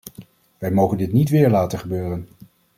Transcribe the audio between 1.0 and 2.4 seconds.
niet weer laten gebeuren!